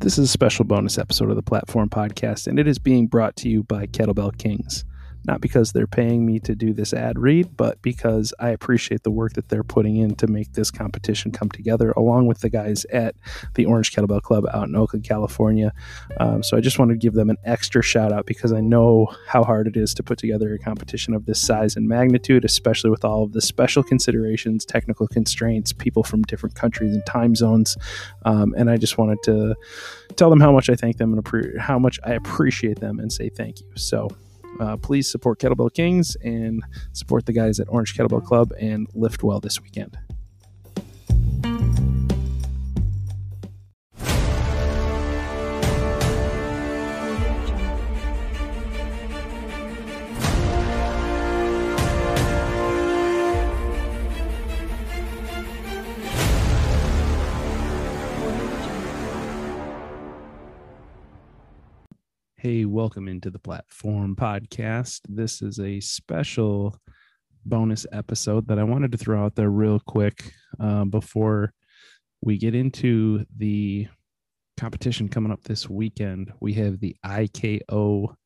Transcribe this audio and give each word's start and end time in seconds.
This 0.00 0.16
is 0.16 0.30
a 0.30 0.32
special 0.32 0.64
bonus 0.64 0.96
episode 0.96 1.28
of 1.28 1.36
the 1.36 1.42
Platform 1.42 1.90
Podcast, 1.90 2.46
and 2.46 2.58
it 2.58 2.66
is 2.66 2.78
being 2.78 3.06
brought 3.06 3.36
to 3.36 3.50
you 3.50 3.64
by 3.64 3.86
Kettlebell 3.86 4.38
Kings 4.38 4.86
not 5.24 5.40
because 5.40 5.72
they're 5.72 5.86
paying 5.86 6.24
me 6.24 6.38
to 6.40 6.54
do 6.54 6.72
this 6.72 6.92
ad 6.92 7.18
read, 7.18 7.56
but 7.56 7.80
because 7.82 8.32
I 8.38 8.50
appreciate 8.50 9.02
the 9.02 9.10
work 9.10 9.34
that 9.34 9.48
they're 9.48 9.62
putting 9.62 9.96
in 9.96 10.14
to 10.16 10.26
make 10.26 10.52
this 10.52 10.70
competition 10.70 11.30
come 11.30 11.50
together, 11.50 11.92
along 11.92 12.26
with 12.26 12.40
the 12.40 12.50
guys 12.50 12.84
at 12.86 13.14
the 13.54 13.66
Orange 13.66 13.92
Kettlebell 13.92 14.22
Club 14.22 14.46
out 14.52 14.68
in 14.68 14.76
Oakland, 14.76 15.04
California. 15.04 15.72
Um, 16.18 16.42
so 16.42 16.56
I 16.56 16.60
just 16.60 16.78
wanted 16.78 16.94
to 16.94 16.98
give 16.98 17.14
them 17.14 17.30
an 17.30 17.36
extra 17.44 17.82
shout 17.82 18.12
out 18.12 18.26
because 18.26 18.52
I 18.52 18.60
know 18.60 19.08
how 19.26 19.44
hard 19.44 19.66
it 19.66 19.76
is 19.76 19.94
to 19.94 20.02
put 20.02 20.18
together 20.18 20.54
a 20.54 20.58
competition 20.58 21.14
of 21.14 21.26
this 21.26 21.40
size 21.40 21.76
and 21.76 21.88
magnitude, 21.88 22.44
especially 22.44 22.90
with 22.90 23.04
all 23.04 23.24
of 23.24 23.32
the 23.32 23.40
special 23.40 23.82
considerations, 23.82 24.64
technical 24.64 25.06
constraints, 25.06 25.72
people 25.72 26.02
from 26.02 26.22
different 26.22 26.54
countries 26.54 26.94
and 26.94 27.04
time 27.06 27.34
zones. 27.34 27.76
Um, 28.24 28.54
and 28.56 28.70
I 28.70 28.76
just 28.76 28.98
wanted 28.98 29.18
to 29.24 29.54
tell 30.16 30.30
them 30.30 30.40
how 30.40 30.52
much 30.52 30.70
I 30.70 30.74
thank 30.74 30.96
them 30.96 31.12
and 31.12 31.22
appre- 31.22 31.58
how 31.58 31.78
much 31.78 31.98
I 32.04 32.12
appreciate 32.12 32.80
them 32.80 32.98
and 32.98 33.12
say 33.12 33.28
thank 33.28 33.60
you. 33.60 33.66
So, 33.76 34.08
uh, 34.58 34.76
please 34.76 35.10
support 35.10 35.38
Kettlebell 35.38 35.72
Kings 35.72 36.16
and 36.16 36.62
support 36.92 37.26
the 37.26 37.32
guys 37.32 37.60
at 37.60 37.68
Orange 37.68 37.96
Kettlebell 37.96 38.24
Club 38.24 38.52
and 38.58 38.88
lift 38.94 39.22
well 39.22 39.40
this 39.40 39.60
weekend. 39.60 39.96
Hey, 62.50 62.64
welcome 62.64 63.06
into 63.06 63.30
the 63.30 63.38
Platform 63.38 64.16
Podcast. 64.16 65.02
This 65.08 65.40
is 65.40 65.60
a 65.60 65.78
special 65.78 66.76
bonus 67.46 67.86
episode 67.92 68.48
that 68.48 68.58
I 68.58 68.64
wanted 68.64 68.90
to 68.90 68.98
throw 68.98 69.24
out 69.24 69.36
there 69.36 69.50
real 69.50 69.78
quick 69.78 70.32
uh, 70.58 70.84
before 70.84 71.52
we 72.22 72.38
get 72.38 72.56
into 72.56 73.24
the 73.36 73.86
competition 74.56 75.08
coming 75.08 75.30
up 75.30 75.44
this 75.44 75.70
weekend. 75.70 76.32
We 76.40 76.54
have 76.54 76.80
the 76.80 76.96
IKO 77.06 78.16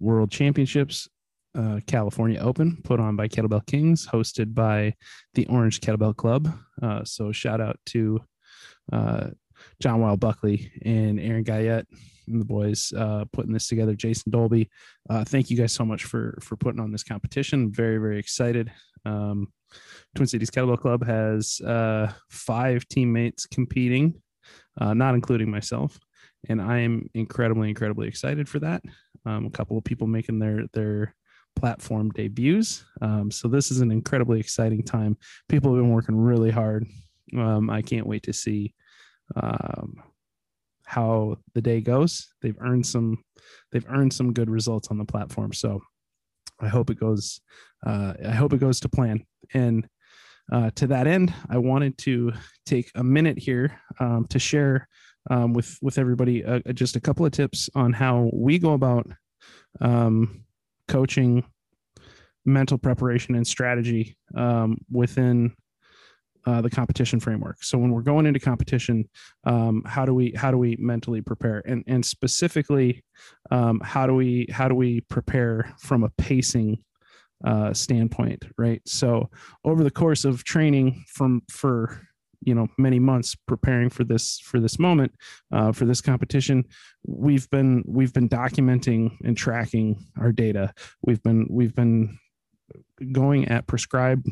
World 0.00 0.30
Championships, 0.30 1.06
uh, 1.54 1.80
California 1.86 2.40
Open, 2.40 2.80
put 2.84 3.00
on 3.00 3.16
by 3.16 3.28
Kettlebell 3.28 3.66
Kings, 3.66 4.06
hosted 4.06 4.54
by 4.54 4.94
the 5.34 5.44
Orange 5.48 5.80
Kettlebell 5.80 6.16
Club. 6.16 6.48
Uh, 6.80 7.04
so, 7.04 7.32
shout 7.32 7.60
out 7.60 7.78
to 7.88 8.18
uh, 8.90 9.26
John 9.78 10.00
Wild 10.00 10.20
Buckley 10.20 10.72
and 10.86 11.20
Aaron 11.20 11.42
Guyette 11.42 11.84
and 12.26 12.40
the 12.40 12.44
boys 12.44 12.92
uh, 12.96 13.24
putting 13.32 13.52
this 13.52 13.68
together. 13.68 13.94
Jason 13.94 14.30
Dolby, 14.30 14.68
uh, 15.10 15.24
thank 15.24 15.50
you 15.50 15.56
guys 15.56 15.72
so 15.72 15.84
much 15.84 16.04
for 16.04 16.38
for 16.42 16.56
putting 16.56 16.80
on 16.80 16.92
this 16.92 17.04
competition. 17.04 17.72
Very 17.72 17.98
very 17.98 18.18
excited. 18.18 18.70
Um, 19.04 19.52
Twin 20.14 20.26
Cities 20.26 20.50
Kettlebell 20.50 20.80
Club 20.80 21.04
has 21.04 21.60
uh, 21.60 22.12
five 22.30 22.86
teammates 22.88 23.46
competing, 23.46 24.20
uh, 24.80 24.94
not 24.94 25.14
including 25.14 25.50
myself, 25.50 25.98
and 26.48 26.60
I 26.60 26.78
am 26.78 27.08
incredibly 27.14 27.68
incredibly 27.68 28.08
excited 28.08 28.48
for 28.48 28.58
that. 28.60 28.82
Um, 29.24 29.46
a 29.46 29.50
couple 29.50 29.78
of 29.78 29.84
people 29.84 30.06
making 30.06 30.38
their 30.38 30.66
their 30.72 31.14
platform 31.56 32.10
debuts. 32.10 32.84
Um, 33.00 33.30
so 33.30 33.48
this 33.48 33.70
is 33.70 33.80
an 33.80 33.90
incredibly 33.90 34.40
exciting 34.40 34.82
time. 34.82 35.16
People 35.48 35.74
have 35.74 35.82
been 35.82 35.92
working 35.92 36.16
really 36.16 36.50
hard. 36.50 36.86
Um, 37.36 37.70
I 37.70 37.82
can't 37.82 38.06
wait 38.06 38.22
to 38.24 38.32
see 38.32 38.74
um, 39.36 40.02
how 40.92 41.36
the 41.54 41.62
day 41.62 41.80
goes. 41.80 42.28
They've 42.42 42.58
earned 42.60 42.84
some 42.84 43.24
they've 43.70 43.88
earned 43.88 44.12
some 44.12 44.34
good 44.34 44.50
results 44.50 44.88
on 44.88 44.98
the 44.98 45.06
platform. 45.06 45.54
So 45.54 45.80
I 46.60 46.68
hope 46.68 46.90
it 46.90 47.00
goes 47.00 47.40
uh, 47.86 48.12
I 48.26 48.32
hope 48.32 48.52
it 48.52 48.60
goes 48.60 48.78
to 48.80 48.90
plan. 48.90 49.24
And 49.54 49.88
uh, 50.52 50.70
to 50.76 50.86
that 50.88 51.06
end, 51.06 51.32
I 51.48 51.56
wanted 51.56 51.96
to 51.98 52.32
take 52.66 52.90
a 52.94 53.02
minute 53.02 53.38
here 53.38 53.80
um, 54.00 54.26
to 54.28 54.38
share 54.38 54.86
um, 55.30 55.54
with 55.54 55.78
with 55.80 55.96
everybody 55.96 56.44
uh, 56.44 56.60
just 56.74 56.96
a 56.96 57.00
couple 57.00 57.24
of 57.24 57.32
tips 57.32 57.70
on 57.74 57.94
how 57.94 58.28
we 58.34 58.58
go 58.58 58.74
about 58.74 59.10
um, 59.80 60.44
coaching 60.88 61.42
mental 62.44 62.76
preparation 62.76 63.34
and 63.34 63.46
strategy 63.46 64.14
um, 64.36 64.76
within 64.90 65.54
uh, 66.46 66.60
the 66.60 66.70
competition 66.70 67.20
framework. 67.20 67.62
So 67.62 67.78
when 67.78 67.90
we're 67.90 68.02
going 68.02 68.26
into 68.26 68.40
competition, 68.40 69.08
um, 69.44 69.82
how 69.86 70.04
do 70.04 70.14
we 70.14 70.32
how 70.36 70.50
do 70.50 70.58
we 70.58 70.76
mentally 70.78 71.20
prepare, 71.20 71.62
and 71.66 71.84
and 71.86 72.04
specifically, 72.04 73.04
um, 73.50 73.80
how 73.84 74.06
do 74.06 74.14
we 74.14 74.46
how 74.50 74.68
do 74.68 74.74
we 74.74 75.00
prepare 75.02 75.72
from 75.78 76.04
a 76.04 76.10
pacing 76.10 76.82
uh, 77.44 77.72
standpoint, 77.72 78.44
right? 78.58 78.82
So 78.86 79.30
over 79.64 79.82
the 79.84 79.90
course 79.90 80.24
of 80.24 80.44
training 80.44 81.04
from 81.08 81.42
for 81.50 82.00
you 82.44 82.54
know 82.54 82.68
many 82.78 82.98
months 82.98 83.36
preparing 83.46 83.88
for 83.88 84.04
this 84.04 84.40
for 84.40 84.58
this 84.60 84.78
moment 84.78 85.12
uh, 85.52 85.72
for 85.72 85.84
this 85.84 86.00
competition 86.00 86.64
we've 87.06 87.48
been 87.50 87.84
we've 87.86 88.12
been 88.12 88.28
documenting 88.28 89.16
and 89.24 89.36
tracking 89.36 90.04
our 90.18 90.32
data 90.32 90.72
we've 91.02 91.22
been 91.22 91.46
we've 91.48 91.74
been 91.74 92.18
going 93.12 93.46
at 93.48 93.66
prescribed 93.66 94.26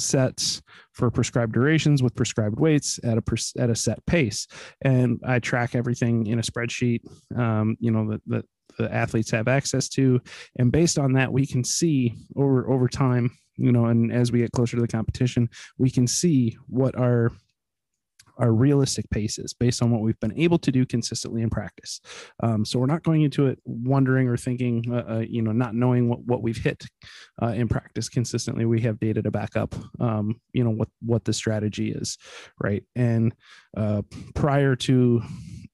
sets 0.00 0.62
for 0.92 1.10
prescribed 1.10 1.52
durations 1.52 2.02
with 2.02 2.14
prescribed 2.14 2.58
weights 2.58 2.98
at 3.04 3.18
a 3.18 3.22
at 3.58 3.70
a 3.70 3.74
set 3.74 4.04
pace. 4.06 4.46
And 4.82 5.20
i 5.26 5.38
track 5.38 5.74
everything 5.74 6.26
in 6.26 6.38
a 6.38 6.42
spreadsheet 6.42 7.00
um, 7.36 7.76
you 7.80 7.90
know 7.90 8.10
that, 8.10 8.22
that 8.26 8.44
the 8.78 8.92
athletes 8.94 9.30
have 9.30 9.48
access 9.48 9.88
to. 9.90 10.20
And 10.56 10.70
based 10.70 10.98
on 10.98 11.12
that 11.14 11.32
we 11.32 11.46
can 11.46 11.64
see 11.64 12.14
over 12.36 12.70
over 12.70 12.88
time 12.88 13.30
you 13.56 13.72
know 13.72 13.86
and 13.86 14.12
as 14.12 14.32
we 14.32 14.40
get 14.40 14.52
closer 14.52 14.76
to 14.76 14.82
the 14.82 14.88
competition 14.88 15.48
we 15.78 15.90
can 15.90 16.06
see 16.06 16.56
what 16.66 16.96
our 16.96 17.30
are 18.40 18.52
realistic 18.52 19.08
paces 19.10 19.52
based 19.52 19.82
on 19.82 19.90
what 19.90 20.00
we've 20.00 20.18
been 20.20 20.36
able 20.38 20.58
to 20.58 20.72
do 20.72 20.86
consistently 20.86 21.42
in 21.42 21.50
practice. 21.50 22.00
Um, 22.42 22.64
so 22.64 22.78
we're 22.78 22.86
not 22.86 23.02
going 23.02 23.22
into 23.22 23.46
it 23.46 23.58
wondering 23.64 24.28
or 24.28 24.36
thinking, 24.36 24.84
uh, 24.90 25.04
uh, 25.08 25.24
you 25.28 25.42
know, 25.42 25.52
not 25.52 25.74
knowing 25.74 26.08
what, 26.08 26.20
what 26.24 26.42
we've 26.42 26.56
hit 26.56 26.84
uh, 27.42 27.48
in 27.48 27.68
practice 27.68 28.08
consistently. 28.08 28.64
We 28.64 28.80
have 28.80 28.98
data 28.98 29.22
to 29.22 29.30
back 29.30 29.56
up, 29.56 29.74
um, 30.00 30.40
you 30.52 30.64
know, 30.64 30.70
what 30.70 30.88
what 31.00 31.24
the 31.24 31.32
strategy 31.32 31.92
is, 31.92 32.18
right? 32.58 32.82
And 32.96 33.34
uh, 33.76 34.02
prior 34.34 34.74
to 34.76 35.22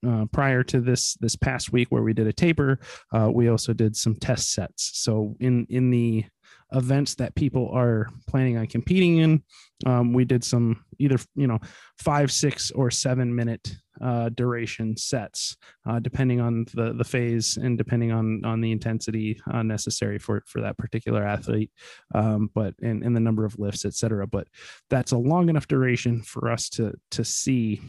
uh, 0.06 0.26
prior 0.32 0.62
to 0.64 0.80
this 0.80 1.14
this 1.20 1.36
past 1.36 1.72
week 1.72 1.88
where 1.90 2.02
we 2.02 2.12
did 2.12 2.26
a 2.26 2.32
taper, 2.32 2.78
uh, 3.12 3.30
we 3.32 3.48
also 3.48 3.72
did 3.72 3.96
some 3.96 4.14
test 4.16 4.52
sets. 4.52 4.90
So 4.94 5.36
in 5.40 5.66
in 5.70 5.90
the 5.90 6.24
events 6.72 7.14
that 7.16 7.34
people 7.34 7.70
are 7.72 8.08
planning 8.28 8.56
on 8.56 8.66
competing 8.66 9.18
in. 9.18 9.42
Um, 9.84 10.12
we 10.12 10.24
did 10.24 10.42
some 10.42 10.84
either 10.98 11.18
you 11.34 11.46
know 11.46 11.58
five, 11.98 12.32
six, 12.32 12.70
or 12.70 12.90
seven 12.90 13.34
minute 13.34 13.76
uh, 14.00 14.30
duration 14.30 14.96
sets, 14.96 15.56
uh, 15.88 15.98
depending 16.00 16.40
on 16.40 16.66
the 16.74 16.92
the 16.92 17.04
phase 17.04 17.56
and 17.56 17.78
depending 17.78 18.12
on 18.12 18.44
on 18.44 18.60
the 18.60 18.72
intensity 18.72 19.40
uh, 19.52 19.62
necessary 19.62 20.18
for 20.18 20.42
for 20.46 20.60
that 20.60 20.78
particular 20.78 21.24
athlete, 21.24 21.70
um, 22.14 22.50
but 22.54 22.74
and, 22.82 23.02
and 23.02 23.14
the 23.14 23.20
number 23.20 23.44
of 23.44 23.58
lifts, 23.58 23.84
etc. 23.84 24.26
But 24.26 24.48
that's 24.90 25.12
a 25.12 25.18
long 25.18 25.48
enough 25.48 25.68
duration 25.68 26.22
for 26.22 26.50
us 26.50 26.68
to 26.70 26.92
to 27.12 27.24
see 27.24 27.80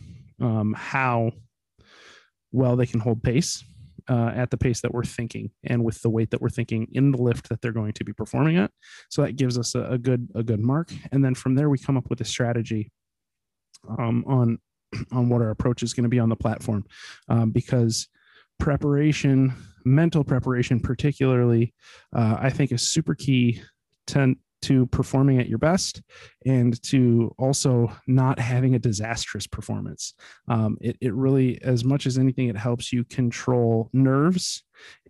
um, 0.41 0.73
how 0.77 1.31
well 2.51 2.75
they 2.75 2.85
can 2.85 2.99
hold 2.99 3.23
pace 3.23 3.63
uh, 4.09 4.31
at 4.35 4.51
the 4.51 4.57
pace 4.57 4.81
that 4.81 4.93
we're 4.93 5.03
thinking 5.03 5.51
and 5.63 5.83
with 5.83 6.01
the 6.01 6.09
weight 6.09 6.31
that 6.31 6.41
we're 6.41 6.49
thinking 6.49 6.87
in 6.91 7.11
the 7.11 7.21
lift 7.21 7.49
that 7.49 7.61
they're 7.61 7.71
going 7.71 7.93
to 7.93 8.03
be 8.03 8.13
performing 8.13 8.57
at. 8.57 8.71
So 9.09 9.21
that 9.21 9.35
gives 9.35 9.57
us 9.57 9.75
a, 9.75 9.83
a 9.83 9.97
good 9.97 10.29
a 10.35 10.43
good 10.43 10.59
mark, 10.59 10.91
and 11.11 11.23
then 11.23 11.35
from 11.35 11.55
there 11.55 11.69
we 11.69 11.77
come 11.77 11.97
up 11.97 12.09
with 12.09 12.21
a 12.21 12.25
strategy 12.25 12.91
um, 13.97 14.23
on 14.27 14.59
on 15.11 15.29
what 15.29 15.41
our 15.41 15.49
approach 15.49 15.83
is 15.83 15.93
going 15.93 16.03
to 16.03 16.09
be 16.09 16.19
on 16.19 16.29
the 16.29 16.35
platform, 16.35 16.85
um, 17.29 17.51
because 17.51 18.07
preparation, 18.59 19.53
mental 19.85 20.23
preparation, 20.23 20.79
particularly, 20.79 21.73
uh, 22.15 22.37
I 22.39 22.49
think 22.49 22.71
is 22.71 22.89
super 22.89 23.15
key 23.15 23.61
to 24.07 24.35
to 24.67 24.85
performing 24.87 25.39
at 25.39 25.47
your 25.47 25.57
best 25.57 26.01
and 26.45 26.81
to 26.83 27.33
also 27.37 27.89
not 28.05 28.37
having 28.37 28.75
a 28.75 28.79
disastrous 28.79 29.47
performance. 29.47 30.13
Um, 30.49 30.77
it, 30.81 30.97
it 30.99 31.13
really, 31.13 31.61
as 31.61 31.85
much 31.85 32.05
as 32.05 32.17
anything, 32.17 32.49
it 32.49 32.57
helps 32.57 32.91
you 32.91 33.05
control 33.05 33.89
nerves 33.93 34.63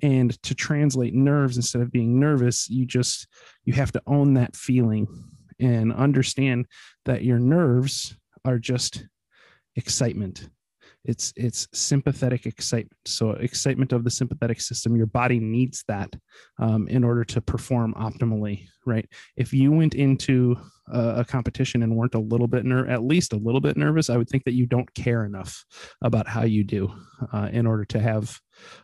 and 0.04 0.42
to 0.44 0.54
translate 0.54 1.15
nerves 1.15 1.57
instead 1.57 1.81
of 1.81 1.92
being 1.92 2.19
nervous, 2.19 2.69
you 2.69 2.86
just, 2.86 3.27
you 3.65 3.74
have 3.74 3.92
to 3.94 4.01
own 4.06 4.36
that 4.36 4.56
feeling 4.56 5.07
and 5.59 5.92
understand 5.92 6.68
that 7.06 7.24
your 7.24 7.39
nerves 7.39 8.15
are 8.45 8.59
just 8.59 9.07
excitement 9.75 10.50
it's 11.07 11.33
it's 11.36 11.68
sympathetic 11.74 12.45
excitement. 12.45 12.94
So 13.06 13.31
excitement 13.31 13.94
of 13.94 14.04
the 14.04 14.12
sympathetic 14.12 14.62
system 14.62 14.95
your 14.95 15.07
body 15.07 15.39
needs 15.39 15.83
that 15.88 16.13
um, 16.59 16.88
in 16.88 17.04
order 17.04 17.24
to 17.24 17.42
perform 17.42 17.94
optimally 17.95 18.68
right? 18.88 19.07
If 19.36 19.54
you 19.54 19.71
went 19.71 19.94
into 19.94 20.56
a, 20.92 21.25
competition 21.25 21.84
and 21.84 21.95
weren't 21.95 22.16
a 22.16 22.19
little 22.19 22.48
bit 22.48 22.66
ner- 22.66 22.88
at 22.88 23.04
least 23.04 23.34
a 23.34 23.38
little 23.38 23.62
bit 23.62 23.78
nervous, 23.78 24.10
I 24.10 24.18
would 24.18 24.30
think 24.30 24.44
that 24.45 24.54
you 24.54 24.66
don't 24.66 24.92
care 24.94 25.25
enough 25.25 25.66
about 26.01 26.28
how 26.28 26.44
you 26.44 26.63
do 26.63 26.92
uh, 27.34 27.50
in 27.51 27.66
order 27.66 27.86
to 27.86 28.00
have 28.00 28.39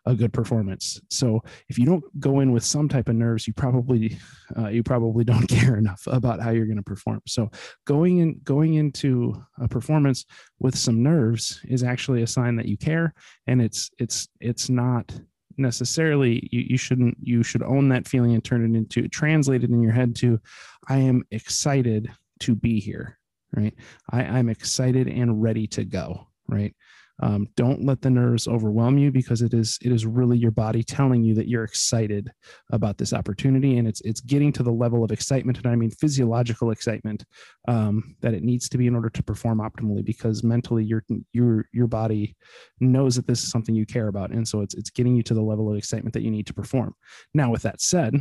a 0.06 0.14
good 0.14 0.34
performance. 0.34 1.00
So 1.10 1.42
if 1.70 1.78
you 1.78 1.86
don't 1.86 2.04
go 2.20 2.40
in 2.42 2.52
with 2.52 2.64
some 2.64 2.90
type 2.90 3.10
of 3.10 3.16
nerves, 3.16 3.48
you 3.48 3.54
probably 3.54 4.18
uh, 4.58 4.68
you 4.68 4.84
probably 4.84 5.24
don't 5.34 5.48
care 5.48 5.78
enough 5.78 6.02
about 6.08 6.42
how 6.42 6.52
you're 6.52 6.66
going 6.66 6.78
to 6.78 6.84
perform. 6.84 7.22
So 7.28 7.50
going 7.86 8.20
in 8.20 8.40
going 8.44 8.76
into 8.76 9.36
a 9.60 9.68
performance 9.68 10.26
with 10.60 10.78
some 10.78 11.02
nerves 11.02 11.60
is 11.68 11.84
actually 11.84 12.24
a 12.24 12.28
sign 12.28 12.56
that 12.58 12.68
you 12.68 12.78
care, 12.78 13.14
and 13.48 13.62
it's 13.62 13.90
it's 13.98 14.28
it's 14.40 14.70
not 14.70 15.14
necessarily 15.58 16.48
you, 16.52 16.62
you 16.70 16.78
shouldn't 16.78 17.18
you 17.22 17.44
should 17.44 17.64
own 17.64 17.90
that 17.90 18.08
feeling 18.08 18.34
and 18.34 18.44
turn 18.44 18.64
it 18.64 18.78
into 18.78 19.08
translate 19.08 19.64
it 19.64 19.70
in 19.70 19.82
your 19.82 19.92
head 19.92 20.16
to 20.16 20.40
i 20.88 20.98
am 20.98 21.24
excited 21.32 22.12
to 22.40 22.56
be 22.56 22.80
here 22.80 23.18
right? 23.56 23.74
I, 24.12 24.24
i'm 24.24 24.50
excited 24.50 25.08
and 25.08 25.42
ready 25.42 25.68
to 25.68 25.84
go 25.84 26.28
right 26.48 26.76
um, 27.24 27.48
don't 27.56 27.86
let 27.86 28.02
the 28.02 28.10
nerves 28.10 28.50
overwhelm 28.50 28.98
you 28.98 29.10
because 29.10 29.42
it 29.42 29.54
is 29.54 29.80
it 29.81 29.94
is 29.94 30.06
really 30.06 30.38
your 30.38 30.52
body 30.52 30.84
telling 30.84 31.24
you 31.24 31.34
that 31.34 31.48
you're 31.48 31.64
excited 31.64 32.30
about 32.74 32.98
this 32.98 33.14
opportunity 33.14 33.78
and 33.78 33.88
it's 33.88 34.02
it's 34.02 34.20
getting 34.20 34.52
to 34.52 34.62
the 34.62 34.72
level 34.72 35.06
of 35.06 35.12
excitement 35.12 35.58
and 35.58 35.68
i 35.68 35.75
mean 35.75 35.90
physiological 35.90 36.72
excitement 36.72 37.24
um, 37.70 38.16
that 38.20 38.34
it 38.34 38.44
needs 38.44 38.68
to 38.68 38.78
be 38.78 38.88
in 38.88 38.96
order 38.96 39.10
to 39.10 39.24
perform 39.24 39.60
optimally 39.60 40.04
because 40.04 40.44
mentally 40.44 40.84
your 40.84 41.02
your 41.31 41.66
your 41.72 41.88
body 41.88 42.36
knows 42.81 43.16
that 43.16 43.25
this 43.25 43.42
is 43.42 43.50
something 43.50 43.74
you 43.74 43.86
care 43.86 44.10
about 44.10 44.31
and 44.31 44.46
so 44.46 44.60
it's 44.60 44.75
it's 44.75 44.90
getting 44.90 45.16
you 45.16 45.24
to 45.24 45.34
the 45.34 45.42
level 45.42 45.72
of 45.72 45.78
excitement 45.78 46.14
that 46.14 46.24
you 46.24 46.31
need 46.31 46.46
to 46.46 46.54
perform. 46.54 46.94
Now 47.34 47.52
with 47.52 47.62
that 47.62 47.80
said 47.80 48.16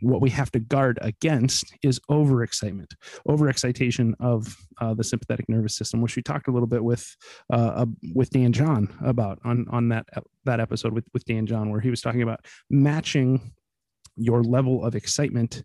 what 0.00 0.22
we 0.22 0.30
have 0.30 0.50
to 0.52 0.60
guard 0.60 0.98
against 1.02 1.74
is 1.82 2.00
overexcitement 2.10 2.92
overexcitation 3.28 4.14
of 4.18 4.56
uh, 4.80 4.94
the 4.94 5.04
sympathetic 5.04 5.46
nervous 5.48 5.76
system 5.76 6.00
which 6.00 6.16
we 6.16 6.22
talked 6.22 6.48
a 6.48 6.50
little 6.50 6.66
bit 6.66 6.82
with 6.82 7.16
uh, 7.52 7.84
with 8.14 8.30
Dan 8.30 8.45
John 8.52 8.94
about 9.04 9.38
on 9.44 9.66
on 9.70 9.88
that 9.90 10.06
that 10.44 10.60
episode 10.60 10.92
with 10.92 11.06
with 11.12 11.24
Dan 11.24 11.46
John 11.46 11.70
where 11.70 11.80
he 11.80 11.90
was 11.90 12.00
talking 12.00 12.22
about 12.22 12.44
matching 12.70 13.52
your 14.16 14.42
level 14.42 14.84
of 14.84 14.94
excitement 14.94 15.64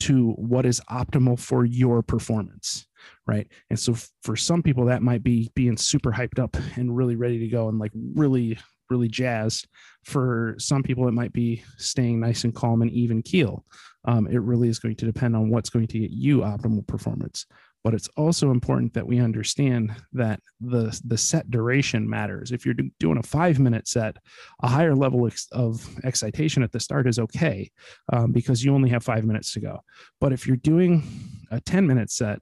to 0.00 0.30
what 0.32 0.64
is 0.64 0.80
optimal 0.90 1.38
for 1.38 1.64
your 1.64 2.02
performance 2.02 2.86
right? 3.26 3.46
And 3.70 3.78
so 3.78 3.94
for 4.22 4.36
some 4.36 4.62
people 4.62 4.84
that 4.86 5.02
might 5.02 5.22
be 5.22 5.50
being 5.54 5.76
super 5.76 6.12
hyped 6.12 6.38
up 6.38 6.56
and 6.76 6.96
really 6.96 7.16
ready 7.16 7.38
to 7.38 7.48
go 7.48 7.68
and 7.68 7.78
like 7.78 7.92
really 8.14 8.58
really 8.90 9.08
jazzed. 9.08 9.68
For 10.04 10.56
some 10.58 10.82
people 10.82 11.06
it 11.06 11.12
might 11.12 11.32
be 11.32 11.62
staying 11.76 12.18
nice 12.18 12.42
and 12.42 12.54
calm 12.54 12.82
and 12.82 12.90
even 12.90 13.22
keel. 13.22 13.64
Um, 14.04 14.26
it 14.26 14.42
really 14.42 14.68
is 14.68 14.80
going 14.80 14.96
to 14.96 15.06
depend 15.06 15.36
on 15.36 15.50
what's 15.50 15.70
going 15.70 15.86
to 15.86 15.98
get 15.98 16.10
you 16.10 16.38
optimal 16.38 16.86
performance 16.86 17.46
but 17.82 17.94
it's 17.94 18.08
also 18.16 18.50
important 18.50 18.92
that 18.94 19.06
we 19.06 19.20
understand 19.20 19.94
that 20.12 20.40
the 20.60 20.98
the 21.04 21.18
set 21.18 21.50
duration 21.50 22.08
matters. 22.08 22.52
If 22.52 22.64
you're 22.64 22.74
doing 22.98 23.18
a 23.18 23.22
five 23.22 23.58
minute 23.58 23.88
set 23.88 24.16
a 24.62 24.68
higher 24.68 24.94
level 24.94 25.28
of 25.52 26.04
excitation 26.04 26.62
at 26.62 26.72
the 26.72 26.80
start 26.80 27.06
is 27.06 27.18
okay 27.18 27.70
um, 28.12 28.32
because 28.32 28.64
you 28.64 28.74
only 28.74 28.90
have 28.90 29.02
five 29.02 29.24
minutes 29.24 29.52
to 29.54 29.60
go. 29.60 29.80
But 30.20 30.32
if 30.32 30.46
you're 30.46 30.56
doing 30.56 31.02
a 31.50 31.60
10 31.60 31.86
minute 31.86 32.10
set 32.10 32.40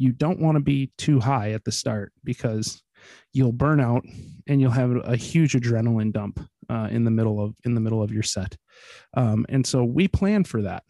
you 0.00 0.12
don't 0.12 0.40
want 0.40 0.56
to 0.56 0.60
be 0.60 0.90
too 0.96 1.20
high 1.20 1.50
at 1.50 1.62
the 1.62 1.70
start 1.70 2.10
because 2.24 2.82
you'll 3.34 3.52
burn 3.52 3.80
out 3.80 4.02
and 4.46 4.58
you'll 4.58 4.70
have 4.70 4.96
a 5.04 5.14
huge 5.14 5.52
adrenaline 5.52 6.10
dump 6.10 6.40
uh, 6.70 6.88
in 6.90 7.04
the 7.04 7.10
middle 7.10 7.38
of 7.38 7.54
in 7.64 7.74
the 7.74 7.80
middle 7.82 8.02
of 8.02 8.10
your 8.10 8.22
set. 8.22 8.56
Um, 9.14 9.44
and 9.50 9.66
so 9.66 9.84
we 9.84 10.08
plan 10.08 10.44
for 10.44 10.62
that. 10.62 10.84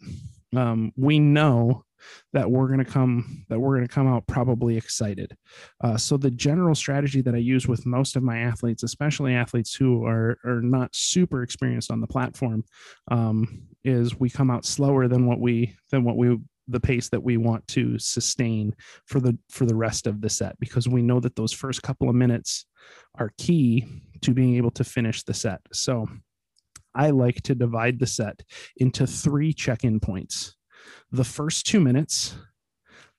Um, 0.55 0.93
we 0.97 1.19
know 1.19 1.85
that 2.32 2.50
we're 2.50 2.67
going 2.67 2.85
to 2.85 2.85
come 2.85 3.44
that 3.49 3.58
we're 3.58 3.76
going 3.76 3.87
to 3.87 3.94
come 3.94 4.08
out 4.08 4.26
probably 4.26 4.76
excited. 4.76 5.37
Uh, 5.82 5.97
so 5.97 6.17
the 6.17 6.31
general 6.31 6.75
strategy 6.75 7.20
that 7.23 7.35
i 7.35 7.38
use 7.38 7.67
with 7.67 7.87
most 7.87 8.17
of 8.17 8.23
my 8.23 8.38
athletes 8.38 8.82
especially 8.82 9.35
athletes 9.35 9.75
who 9.75 10.05
are 10.05 10.38
are 10.44 10.61
not 10.61 10.94
super 10.94 11.43
experienced 11.43 11.91
on 11.91 12.00
the 12.00 12.06
platform 12.06 12.64
um, 13.11 13.67
is 13.85 14.19
we 14.19 14.31
come 14.31 14.50
out 14.50 14.64
slower 14.64 15.08
than 15.08 15.26
what 15.26 15.41
we 15.41 15.75
than 15.91 16.05
what 16.05 16.17
we 16.17 16.38
the 16.70 16.81
pace 16.81 17.08
that 17.08 17.23
we 17.23 17.37
want 17.37 17.67
to 17.69 17.99
sustain 17.99 18.75
for 19.06 19.20
the 19.20 19.37
for 19.49 19.67
the 19.67 19.75
rest 19.75 20.06
of 20.06 20.20
the 20.20 20.31
set 20.31 20.58
because 20.61 20.88
we 20.88 21.02
know 21.02 21.20
that 21.20 21.37
those 21.37 21.52
first 21.52 21.82
couple 21.82 22.08
of 22.08 22.14
minutes 22.14 22.67
are 23.19 23.32
key 23.38 23.85
to 24.23 24.32
being 24.32 24.56
able 24.56 24.70
to 24.70 24.85
finish 24.85 25.23
the 25.23 25.35
set. 25.35 25.61
So 25.73 26.06
I 26.94 27.11
like 27.11 27.43
to 27.43 27.55
divide 27.55 27.99
the 27.99 28.06
set 28.06 28.43
into 28.76 29.06
three 29.06 29.52
check 29.52 29.85
in 29.85 30.00
points 30.00 30.56
the 31.12 31.25
first 31.25 31.67
two 31.67 31.81
minutes, 31.81 32.37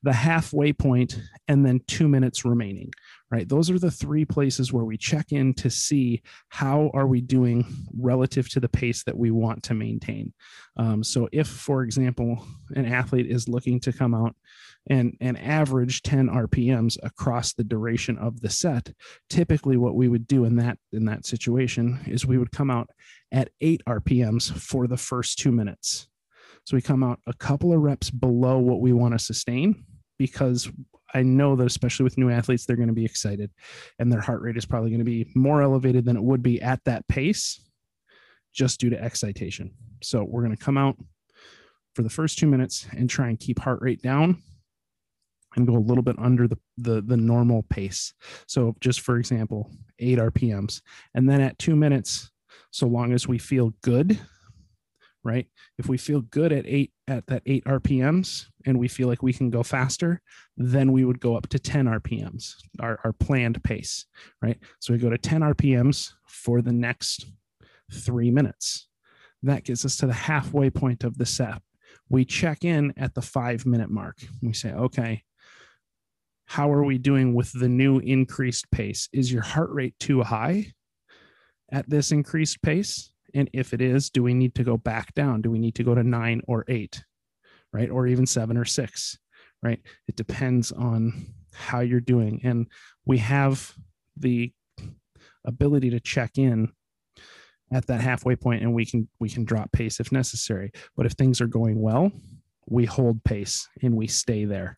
the 0.03 0.13
halfway 0.13 0.73
point, 0.73 1.19
and 1.47 1.65
then 1.65 1.81
two 1.87 2.07
minutes 2.07 2.45
remaining 2.45 2.91
right? 3.31 3.47
Those 3.47 3.69
are 3.69 3.79
the 3.79 3.89
three 3.89 4.25
places 4.25 4.73
where 4.73 4.83
we 4.83 4.97
check 4.97 5.31
in 5.31 5.53
to 5.55 5.69
see 5.69 6.21
how 6.49 6.91
are 6.93 7.07
we 7.07 7.21
doing 7.21 7.65
relative 7.97 8.49
to 8.49 8.59
the 8.59 8.69
pace 8.69 9.03
that 9.05 9.17
we 9.17 9.31
want 9.31 9.63
to 9.63 9.73
maintain. 9.73 10.33
Um, 10.75 11.03
so 11.03 11.29
if 11.31 11.47
for 11.47 11.83
example 11.83 12.45
an 12.75 12.85
athlete 12.85 13.27
is 13.27 13.47
looking 13.47 13.79
to 13.81 13.93
come 13.93 14.13
out 14.13 14.35
and 14.89 15.15
and 15.21 15.37
average 15.37 16.01
10 16.01 16.27
rpms 16.27 16.97
across 17.03 17.53
the 17.53 17.63
duration 17.63 18.17
of 18.17 18.41
the 18.41 18.49
set 18.49 18.91
typically 19.29 19.77
what 19.77 19.93
we 19.93 20.07
would 20.07 20.25
do 20.25 20.43
in 20.43 20.55
that 20.55 20.75
in 20.91 21.05
that 21.05 21.23
situation 21.23 21.99
is 22.07 22.25
we 22.25 22.39
would 22.39 22.51
come 22.51 22.71
out 22.71 22.89
at 23.31 23.51
8 23.61 23.83
rpms 23.87 24.51
for 24.51 24.87
the 24.87 24.97
first 24.97 25.37
2 25.37 25.51
minutes 25.51 26.07
so 26.65 26.75
we 26.75 26.81
come 26.81 27.03
out 27.03 27.19
a 27.27 27.33
couple 27.33 27.73
of 27.73 27.81
reps 27.81 28.09
below 28.09 28.59
what 28.59 28.81
we 28.81 28.93
want 28.93 29.13
to 29.13 29.19
sustain 29.19 29.83
because 30.17 30.69
I 31.13 31.23
know 31.23 31.55
that 31.55 31.65
especially 31.65 32.03
with 32.03 32.17
new 32.17 32.29
athletes, 32.29 32.65
they're 32.65 32.75
going 32.75 32.87
to 32.87 32.93
be 32.93 33.05
excited 33.05 33.51
and 33.99 34.11
their 34.11 34.21
heart 34.21 34.41
rate 34.41 34.57
is 34.57 34.65
probably 34.65 34.89
going 34.89 34.99
to 34.99 35.05
be 35.05 35.29
more 35.35 35.61
elevated 35.61 36.05
than 36.05 36.15
it 36.15 36.23
would 36.23 36.43
be 36.43 36.61
at 36.61 36.83
that 36.85 37.07
pace 37.07 37.59
just 38.53 38.79
due 38.79 38.89
to 38.89 39.01
excitation. 39.01 39.71
So 40.03 40.23
we're 40.23 40.43
going 40.43 40.55
to 40.55 40.63
come 40.63 40.77
out 40.77 40.97
for 41.95 42.03
the 42.03 42.09
first 42.09 42.37
two 42.37 42.47
minutes 42.47 42.87
and 42.95 43.09
try 43.09 43.29
and 43.29 43.39
keep 43.39 43.59
heart 43.59 43.81
rate 43.81 44.01
down 44.01 44.41
and 45.55 45.67
go 45.67 45.75
a 45.75 45.79
little 45.79 46.03
bit 46.03 46.15
under 46.17 46.47
the, 46.47 46.57
the, 46.77 47.01
the 47.01 47.17
normal 47.17 47.63
pace. 47.63 48.13
So 48.47 48.75
just 48.79 49.01
for 49.01 49.17
example, 49.17 49.69
eight 49.99 50.17
RPMs. 50.17 50.81
And 51.13 51.29
then 51.29 51.41
at 51.41 51.59
two 51.59 51.75
minutes, 51.75 52.31
so 52.71 52.87
long 52.87 53.11
as 53.11 53.27
we 53.27 53.37
feel 53.37 53.73
good 53.81 54.19
right? 55.23 55.47
If 55.77 55.88
we 55.88 55.97
feel 55.97 56.21
good 56.21 56.51
at 56.51 56.65
eight 56.65 56.91
at 57.07 57.27
that 57.27 57.44
eight 57.45 57.63
RPMs 57.65 58.45
and 58.65 58.79
we 58.79 58.88
feel 58.88 59.07
like 59.07 59.21
we 59.21 59.33
can 59.33 59.50
go 59.50 59.63
faster, 59.63 60.21
then 60.57 60.91
we 60.91 61.06
would 61.06 61.19
go 61.19 61.35
up 61.35 61.47
to 61.50 61.59
10 61.59 61.85
RPMs, 61.85 62.56
our, 62.79 63.00
our 63.03 63.13
planned 63.13 63.63
pace, 63.63 64.05
right? 64.41 64.57
So 64.79 64.93
we 64.93 65.00
go 65.00 65.10
to 65.10 65.17
10 65.17 65.41
RPMs 65.41 66.13
for 66.27 66.62
the 66.62 66.74
next 66.74 67.25
three 67.91 68.31
minutes. 68.31 68.88
That 69.43 69.63
gets 69.63 69.86
us 69.86 69.98
to 69.98 70.07
the 70.07 70.13
halfway 70.13 70.69
point 70.69 71.03
of 71.03 71.17
the 71.17 71.25
set. 71.25 71.62
We 72.10 72.25
check 72.25 72.63
in 72.63 72.93
at 72.98 73.15
the 73.15 73.22
five 73.22 73.65
minute 73.65 73.89
mark. 73.89 74.17
We 74.41 74.53
say, 74.53 74.72
okay, 74.72 75.24
how 76.45 76.72
are 76.72 76.84
we 76.84 76.98
doing 76.98 77.34
with 77.34 77.51
the 77.57 77.69
new 77.69 78.00
increased 78.00 78.69
pace? 78.72 79.07
Is 79.13 79.31
your 79.31 79.41
heart 79.41 79.69
rate 79.72 79.95
too 80.00 80.22
high 80.22 80.74
at 81.72 81.89
this 81.89 82.12
increased 82.12 82.62
pace? 82.62 83.11
And 83.33 83.50
if 83.53 83.73
it 83.73 83.81
is, 83.81 84.09
do 84.09 84.23
we 84.23 84.33
need 84.33 84.55
to 84.55 84.63
go 84.63 84.77
back 84.77 85.13
down? 85.13 85.41
Do 85.41 85.51
we 85.51 85.59
need 85.59 85.75
to 85.75 85.83
go 85.83 85.95
to 85.95 86.03
nine 86.03 86.41
or 86.47 86.65
eight, 86.67 87.03
right? 87.73 87.89
Or 87.89 88.07
even 88.07 88.25
seven 88.25 88.57
or 88.57 88.65
six, 88.65 89.17
right? 89.63 89.79
It 90.07 90.15
depends 90.15 90.71
on 90.71 91.27
how 91.53 91.79
you're 91.79 92.00
doing. 92.00 92.41
And 92.43 92.67
we 93.05 93.17
have 93.17 93.73
the 94.17 94.51
ability 95.45 95.89
to 95.91 96.00
check 96.00 96.38
in 96.38 96.71
at 97.71 97.88
that 97.88 98.01
halfway 98.01 98.35
point 98.35 98.61
and 98.61 98.73
we 98.73 98.85
can 98.85 99.07
we 99.19 99.29
can 99.29 99.45
drop 99.45 99.71
pace 99.71 100.00
if 100.00 100.11
necessary 100.11 100.71
but 100.95 101.05
if 101.05 101.13
things 101.13 101.39
are 101.39 101.47
going 101.47 101.81
well 101.81 102.11
we 102.67 102.85
hold 102.85 103.23
pace 103.23 103.67
and 103.81 103.95
we 103.95 104.07
stay 104.07 104.45
there 104.45 104.77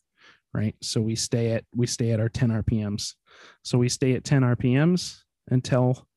right 0.53 0.75
so 0.81 1.01
we 1.01 1.15
stay 1.15 1.51
at 1.51 1.63
we 1.75 1.87
stay 1.87 2.11
at 2.11 2.19
our 2.19 2.29
10 2.29 2.49
rpms 2.49 3.15
so 3.63 3.77
we 3.77 3.89
stay 3.89 4.13
at 4.13 4.23
10 4.23 4.43
rpms 4.43 5.21
until 5.49 6.07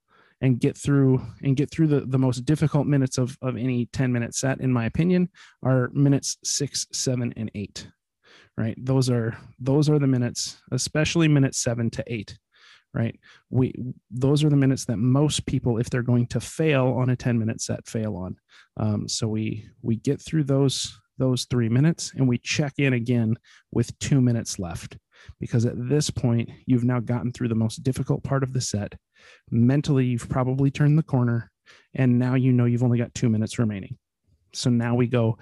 and 0.40 0.61
get 0.61 0.76
through 0.76 1.21
and 1.43 1.57
get 1.57 1.71
through 1.71 1.87
the, 1.87 2.00
the 2.00 2.19
most 2.19 2.45
difficult 2.45 2.87
minutes 2.87 3.19
of, 3.19 3.37
of 3.43 3.57
any 3.57 3.87
10 3.87 4.12
minute 4.12 4.35
set 4.35 4.61
in 4.61 4.73
my 4.73 4.85
opinion 4.85 5.28
are 5.62 5.90
minutes 5.93 6.37
six 6.45 6.87
seven 6.93 7.33
and 7.37 7.50
eight 7.55 7.88
right? 8.59 8.76
Those 8.78 9.11
are 9.11 9.37
those 9.59 9.88
are 9.88 9.99
the 9.99 10.07
minutes 10.07 10.61
especially 10.73 11.28
minutes 11.28 11.59
seven 11.59 11.90
to 11.90 12.05
eight 12.07 12.38
right? 12.95 13.19
We 13.50 13.75
those 14.11 14.43
are 14.43 14.49
the 14.49 14.57
minutes 14.57 14.87
that 14.87 14.97
most 14.97 15.45
people 15.47 15.78
if 15.78 15.90
they're 15.90 16.02
going 16.02 16.26
to 16.28 16.40
fail 16.40 16.95
on 16.99 17.11
a 17.11 17.16
10 17.16 17.38
minute 17.38 17.61
set 17.61 17.87
fail 17.87 18.16
on. 18.16 18.37
Um, 18.78 19.09
so 19.09 19.28
we 19.28 19.69
we 19.83 19.97
get 19.97 20.21
through 20.21 20.45
those 20.45 20.99
those 21.19 21.45
three 21.45 21.69
minutes 21.69 22.12
and 22.14 22.28
we 22.28 22.38
check 22.38 22.75
in 22.78 22.93
again 22.93 23.37
with 23.73 23.99
two 23.99 24.21
minutes 24.21 24.59
left 24.59 24.99
because 25.40 25.64
at 25.64 25.88
this 25.88 26.11
point 26.11 26.50
you've 26.66 26.85
now 26.85 27.00
gotten 27.00 27.33
through 27.33 27.49
the 27.49 27.55
most 27.55 27.83
difficult 27.83 28.23
part 28.23 28.43
of 28.43 28.52
the 28.52 28.61
set 28.61 28.95
mentally 29.51 30.05
you've 30.05 30.29
probably 30.29 30.71
turned 30.71 30.99
the 30.99 31.03
corner 31.03 31.51
and 31.95 32.19
now 32.19 32.35
you 32.35 32.53
know 32.53 32.65
you've 32.65 32.85
only 32.85 32.99
got 32.99 33.15
two 33.15 33.29
minutes 33.29 33.59
remaining 33.59 33.97
so 34.53 34.71
now 34.71 34.95
we 34.95 35.07
go 35.07 35.37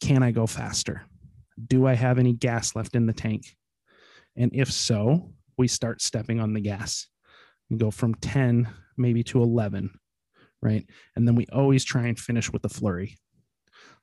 can 0.00 0.22
i 0.22 0.30
go 0.30 0.46
faster 0.46 1.02
Do 1.68 1.86
I 1.86 1.94
have 1.94 2.18
any 2.18 2.32
gas 2.32 2.74
left 2.74 2.94
in 2.96 3.06
the 3.06 3.12
tank? 3.12 3.56
And 4.36 4.50
if 4.54 4.70
so, 4.72 5.32
we 5.56 5.68
start 5.68 6.02
stepping 6.02 6.40
on 6.40 6.52
the 6.52 6.60
gas 6.60 7.06
and 7.70 7.78
go 7.78 7.90
from 7.90 8.14
10 8.16 8.68
maybe 8.96 9.22
to 9.24 9.42
11, 9.42 9.90
right? 10.60 10.84
And 11.14 11.26
then 11.26 11.36
we 11.36 11.46
always 11.52 11.84
try 11.84 12.06
and 12.06 12.18
finish 12.18 12.52
with 12.52 12.64
a 12.64 12.68
flurry. 12.68 13.18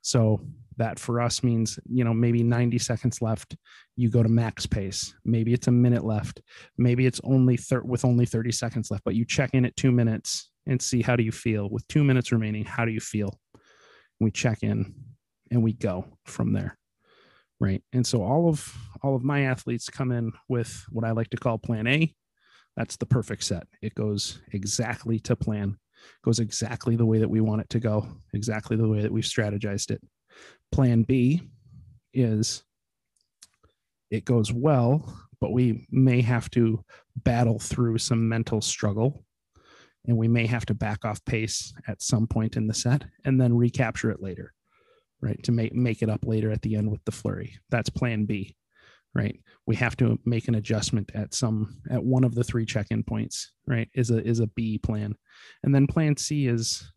So 0.01 0.45
that 0.77 0.99
for 0.99 1.21
us 1.21 1.43
means, 1.43 1.79
you 1.85 2.03
know, 2.03 2.13
maybe 2.13 2.43
90 2.43 2.77
seconds 2.79 3.21
left, 3.21 3.55
you 3.95 4.09
go 4.09 4.23
to 4.23 4.29
max 4.29 4.65
pace. 4.65 5.13
Maybe 5.25 5.53
it's 5.53 5.67
a 5.67 5.71
minute 5.71 6.03
left. 6.03 6.41
Maybe 6.77 7.05
it's 7.05 7.21
only 7.23 7.57
thir- 7.57 7.83
with 7.83 8.05
only 8.05 8.25
30 8.25 8.51
seconds 8.51 8.89
left, 8.89 9.03
but 9.03 9.15
you 9.15 9.25
check 9.25 9.51
in 9.53 9.65
at 9.65 9.75
two 9.75 9.91
minutes 9.91 10.51
and 10.65 10.81
see 10.81 11.01
how 11.01 11.15
do 11.15 11.23
you 11.23 11.31
feel 11.31 11.69
with 11.69 11.87
two 11.87 12.03
minutes 12.03 12.31
remaining. 12.31 12.65
How 12.65 12.85
do 12.85 12.91
you 12.91 12.99
feel? 12.99 13.39
We 14.19 14.31
check 14.31 14.59
in 14.61 14.93
and 15.49 15.63
we 15.63 15.73
go 15.73 16.05
from 16.25 16.53
there. 16.53 16.77
Right. 17.59 17.83
And 17.93 18.05
so 18.07 18.23
all 18.23 18.49
of 18.49 18.73
all 19.03 19.15
of 19.15 19.23
my 19.23 19.41
athletes 19.41 19.89
come 19.89 20.11
in 20.11 20.31
with 20.49 20.83
what 20.89 21.05
I 21.05 21.11
like 21.11 21.29
to 21.29 21.37
call 21.37 21.59
plan 21.59 21.85
A. 21.85 22.13
That's 22.75 22.97
the 22.97 23.05
perfect 23.05 23.43
set. 23.43 23.67
It 23.81 23.93
goes 23.93 24.41
exactly 24.53 25.19
to 25.19 25.35
plan, 25.35 25.77
goes 26.23 26.39
exactly 26.39 26.95
the 26.95 27.05
way 27.05 27.19
that 27.19 27.29
we 27.29 27.41
want 27.41 27.61
it 27.61 27.69
to 27.69 27.79
go, 27.79 28.07
exactly 28.33 28.77
the 28.77 28.87
way 28.87 29.01
that 29.01 29.11
we've 29.11 29.23
strategized 29.23 29.91
it. 29.91 30.01
Plan 30.71 31.03
B 31.03 31.41
is 32.13 32.63
it 34.09 34.25
goes 34.25 34.51
well, 34.51 35.27
but 35.39 35.51
we 35.51 35.87
may 35.89 36.21
have 36.21 36.49
to 36.51 36.83
battle 37.15 37.59
through 37.59 37.97
some 37.97 38.27
mental 38.27 38.61
struggle 38.61 39.25
and 40.05 40.17
we 40.17 40.27
may 40.27 40.45
have 40.45 40.65
to 40.65 40.73
back 40.73 41.05
off 41.05 41.23
pace 41.25 41.73
at 41.87 42.01
some 42.01 42.27
point 42.27 42.57
in 42.57 42.67
the 42.67 42.73
set 42.73 43.03
and 43.25 43.39
then 43.39 43.55
recapture 43.55 44.09
it 44.09 44.21
later 44.21 44.53
right 45.21 45.41
to 45.43 45.51
make 45.51 45.73
make 45.73 46.01
it 46.01 46.09
up 46.09 46.25
later 46.25 46.51
at 46.51 46.61
the 46.61 46.75
end 46.75 46.89
with 46.89 47.03
the 47.05 47.11
flurry. 47.11 47.57
That's 47.69 47.89
plan 47.89 48.25
b 48.25 48.55
right? 49.13 49.37
We 49.65 49.75
have 49.75 49.97
to 49.97 50.17
make 50.25 50.47
an 50.47 50.55
adjustment 50.55 51.11
at 51.13 51.33
some 51.33 51.81
at 51.89 52.01
one 52.01 52.23
of 52.23 52.33
the 52.33 52.45
three 52.45 52.65
check-in 52.65 53.03
points 53.03 53.51
right 53.67 53.89
is 53.93 54.09
a 54.09 54.25
is 54.25 54.39
a 54.39 54.47
b 54.47 54.77
plan. 54.77 55.15
And 55.63 55.75
then 55.75 55.87
plan 55.87 56.17
c 56.17 56.47
is 56.47 56.91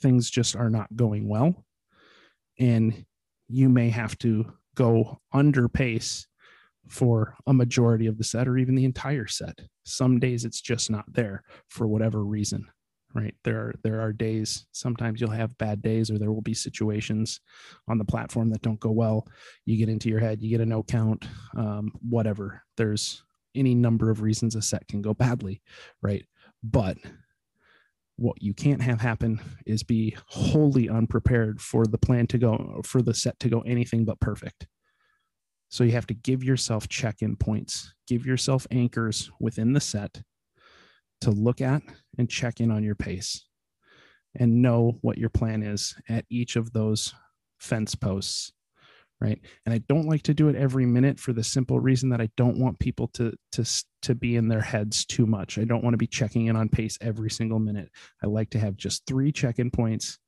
things 0.00 0.30
just 0.30 0.54
are 0.54 0.70
not 0.70 0.94
going 0.94 1.28
well 1.28 1.64
and 2.58 3.04
you 3.48 3.68
may 3.68 3.90
have 3.90 4.16
to 4.18 4.52
go 4.74 5.20
under 5.32 5.68
pace 5.68 6.26
for 6.88 7.34
a 7.46 7.52
majority 7.52 8.06
of 8.06 8.18
the 8.18 8.24
set 8.24 8.48
or 8.48 8.56
even 8.56 8.74
the 8.74 8.84
entire 8.84 9.26
set. 9.26 9.58
Some 9.84 10.18
days 10.18 10.44
it's 10.44 10.60
just 10.60 10.90
not 10.90 11.04
there 11.12 11.42
for 11.68 11.86
whatever 11.86 12.24
reason, 12.24 12.66
right? 13.14 13.34
There 13.44 13.58
are 13.58 13.74
there 13.82 14.00
are 14.00 14.12
days 14.12 14.66
sometimes 14.72 15.20
you'll 15.20 15.30
have 15.30 15.58
bad 15.58 15.82
days 15.82 16.10
or 16.10 16.18
there 16.18 16.32
will 16.32 16.42
be 16.42 16.54
situations 16.54 17.40
on 17.88 17.98
the 17.98 18.04
platform 18.04 18.50
that 18.50 18.62
don't 18.62 18.80
go 18.80 18.90
well. 18.90 19.26
You 19.64 19.76
get 19.76 19.88
into 19.88 20.08
your 20.08 20.20
head, 20.20 20.42
you 20.42 20.50
get 20.50 20.60
a 20.60 20.66
no 20.66 20.82
count, 20.82 21.26
um, 21.56 21.92
whatever. 22.00 22.62
There's 22.76 23.22
any 23.54 23.74
number 23.74 24.10
of 24.10 24.22
reasons 24.22 24.54
a 24.54 24.62
set 24.62 24.86
can 24.88 25.02
go 25.02 25.14
badly, 25.14 25.62
right? 26.02 26.24
But 26.62 26.98
what 28.18 28.42
you 28.42 28.52
can't 28.52 28.82
have 28.82 29.00
happen 29.00 29.40
is 29.64 29.84
be 29.84 30.16
wholly 30.26 30.88
unprepared 30.88 31.60
for 31.60 31.86
the 31.86 31.98
plan 31.98 32.26
to 32.26 32.36
go 32.36 32.80
for 32.84 33.00
the 33.00 33.14
set 33.14 33.38
to 33.38 33.48
go 33.48 33.60
anything 33.60 34.04
but 34.04 34.18
perfect. 34.18 34.66
So 35.68 35.84
you 35.84 35.92
have 35.92 36.06
to 36.08 36.14
give 36.14 36.42
yourself 36.42 36.88
check 36.88 37.22
in 37.22 37.36
points, 37.36 37.94
give 38.08 38.26
yourself 38.26 38.66
anchors 38.72 39.30
within 39.38 39.72
the 39.72 39.80
set 39.80 40.20
to 41.20 41.30
look 41.30 41.60
at 41.60 41.82
and 42.18 42.28
check 42.28 42.60
in 42.60 42.72
on 42.72 42.82
your 42.82 42.96
pace 42.96 43.46
and 44.34 44.62
know 44.62 44.98
what 45.02 45.18
your 45.18 45.30
plan 45.30 45.62
is 45.62 45.94
at 46.08 46.24
each 46.28 46.56
of 46.56 46.72
those 46.72 47.14
fence 47.60 47.94
posts 47.94 48.52
right 49.20 49.40
and 49.64 49.74
i 49.74 49.78
don't 49.88 50.08
like 50.08 50.22
to 50.22 50.34
do 50.34 50.48
it 50.48 50.56
every 50.56 50.86
minute 50.86 51.18
for 51.18 51.32
the 51.32 51.42
simple 51.42 51.80
reason 51.80 52.08
that 52.08 52.20
i 52.20 52.28
don't 52.36 52.58
want 52.58 52.78
people 52.78 53.08
to 53.08 53.32
to 53.52 53.64
to 54.02 54.14
be 54.14 54.36
in 54.36 54.48
their 54.48 54.60
heads 54.60 55.04
too 55.04 55.26
much 55.26 55.58
i 55.58 55.64
don't 55.64 55.82
want 55.82 55.94
to 55.94 55.98
be 55.98 56.06
checking 56.06 56.46
in 56.46 56.56
on 56.56 56.68
pace 56.68 56.96
every 57.00 57.30
single 57.30 57.58
minute 57.58 57.90
i 58.22 58.26
like 58.26 58.50
to 58.50 58.58
have 58.58 58.76
just 58.76 59.04
three 59.06 59.32
check-in 59.32 59.70
points 59.70 60.18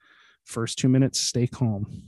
first 0.45 0.79
2 0.79 0.89
minutes 0.89 1.21
stay 1.21 1.47
calm 1.47 2.03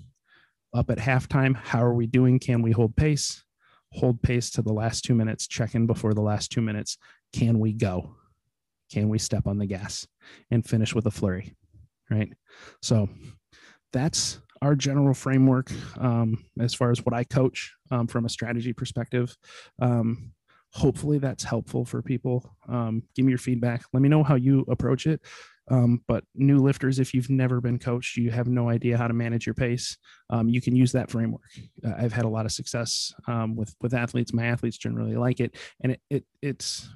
up 0.75 0.91
at 0.91 0.99
halftime. 0.99 1.55
How 1.55 1.83
are 1.83 1.95
we 1.95 2.07
doing? 2.07 2.39
Can 2.39 2.63
we 2.63 2.71
hold 2.71 2.97
pace? 2.97 3.45
Hold 3.93 4.23
pace 4.23 4.51
to 4.53 4.63
the 4.63 4.73
last 4.73 5.05
two 5.05 5.15
minutes. 5.15 5.47
Check 5.47 5.75
in 5.75 5.87
before 5.87 6.15
the 6.15 6.23
last 6.23 6.51
two 6.51 6.63
minutes. 6.63 6.97
Can 7.33 7.59
we 7.59 7.73
go? 7.73 8.17
Can 8.91 9.09
we 9.09 9.19
step 9.19 9.47
on 9.47 9.59
the 9.59 9.67
gas 9.67 10.07
and 10.51 10.65
finish 10.65 10.95
with 10.95 11.07
a 11.07 11.11
flurry? 11.11 11.55
Right. 12.11 12.33
So 12.81 13.09
that's 13.93 14.41
our 14.63 14.77
general 14.77 15.13
framework 15.13 15.71
um, 15.99 16.45
as 16.61 16.73
far 16.73 16.91
as 16.91 17.05
what 17.05 17.13
I 17.13 17.25
coach 17.25 17.75
um, 17.91 18.07
from 18.07 18.25
a 18.25 18.29
strategy 18.29 18.73
perspective. 18.73 19.37
Um, 19.81 20.33
hopefully 20.71 21.19
that's 21.19 21.45
helpful 21.45 21.85
for 21.85 22.01
people. 22.01 22.57
Um, 22.69 23.03
give 23.15 23.27
me 23.27 23.31
your 23.31 23.39
feedback. 23.39 23.83
Let 23.93 24.03
me 24.03 24.09
know 24.09 24.23
how 24.23 24.37
you 24.37 24.65
approach 24.69 25.07
it. 25.07 25.21
Um, 25.71 26.03
but 26.09 26.25
new 26.35 26.59
lifters, 26.59 26.99
if 26.99 27.13
you've 27.13 27.31
never 27.31 27.61
been 27.61 27.79
coached, 27.79 28.17
you 28.17 28.31
have 28.31 28.49
no 28.49 28.69
idea 28.69 28.97
how 28.97 29.09
to 29.09 29.15
manage 29.15 29.47
your 29.47 29.55
pace. 29.55 29.97
Um, 30.31 30.49
you 30.49 30.61
can 30.61 30.75
use 30.75 30.93
that 30.93 31.11
framework. 31.11 31.51
Uh, 31.85 31.93
I've 31.99 32.13
had 32.13 32.25
a 32.25 32.29
lot 32.29 32.47
of 32.47 32.53
success 32.53 33.13
with 33.55 33.75
with 33.81 33.95
athletes. 33.95 34.33
My 34.33 34.47
athletes 34.47 34.79
generally 34.79 35.17
like 35.17 35.41
it, 35.41 35.57
and 35.81 35.93
it, 35.93 36.01
it 36.11 36.25
it's 36.41 36.89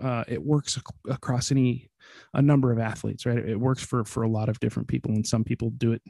uh, 0.00 0.24
it 0.26 0.42
works 0.42 0.76
ac- 0.78 1.12
across 1.12 1.50
any 1.50 1.90
a 2.32 2.42
number 2.42 2.72
of 2.72 2.78
athletes. 2.78 3.26
Right, 3.26 3.38
it 3.38 3.60
works 3.60 3.84
for 3.84 4.04
for 4.04 4.22
a 4.22 4.28
lot 4.28 4.48
of 4.48 4.58
different 4.58 4.88
people, 4.88 5.12
and 5.12 5.26
some 5.26 5.44
people 5.44 5.70
do 5.70 5.92
it. 5.92 6.02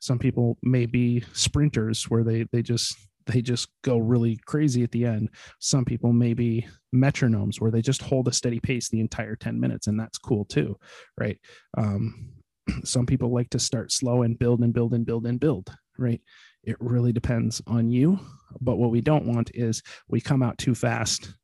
Some 0.00 0.18
people 0.18 0.56
may 0.62 0.86
be 0.86 1.24
sprinters 1.32 2.04
where 2.04 2.24
they 2.24 2.44
they 2.52 2.62
just 2.62 2.96
they 3.26 3.42
just 3.42 3.68
go 3.82 3.98
really 3.98 4.38
crazy 4.46 4.82
at 4.82 4.90
the 4.90 5.04
end. 5.04 5.28
Some 5.58 5.84
people 5.84 6.12
may 6.12 6.32
be 6.32 6.66
metronomes 6.94 7.60
where 7.60 7.70
they 7.70 7.82
just 7.82 8.00
hold 8.02 8.26
a 8.26 8.32
steady 8.32 8.58
pace 8.58 8.88
the 8.88 9.00
entire 9.00 9.36
10 9.36 9.60
minutes, 9.60 9.86
and 9.86 10.00
that's 10.00 10.16
cool 10.16 10.46
too, 10.46 10.78
right? 11.18 11.38
Um, 11.76 12.32
some 12.84 13.04
people 13.04 13.32
like 13.32 13.50
to 13.50 13.58
start 13.58 13.92
slow 13.92 14.22
and 14.22 14.38
build 14.38 14.60
and 14.60 14.72
build 14.72 14.94
and 14.94 15.04
build 15.04 15.26
and 15.26 15.38
build, 15.38 15.70
right? 15.98 16.22
It 16.64 16.76
really 16.80 17.12
depends 17.12 17.60
on 17.66 17.90
you. 17.90 18.18
But 18.62 18.76
what 18.76 18.90
we 18.90 19.02
don't 19.02 19.26
want 19.26 19.50
is 19.52 19.82
we 20.08 20.22
come 20.22 20.42
out 20.42 20.56
too 20.56 20.74
fast 20.74 21.34